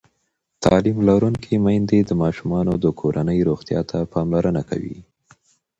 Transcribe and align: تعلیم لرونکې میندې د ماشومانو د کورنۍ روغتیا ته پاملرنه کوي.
تعلیم 0.63 0.97
لرونکې 1.09 1.55
میندې 1.65 1.99
د 2.03 2.11
ماشومانو 2.21 2.73
د 2.83 2.85
کورنۍ 2.99 3.39
روغتیا 3.49 3.81
ته 3.89 3.97
پاملرنه 4.13 4.61
کوي. 4.69 4.97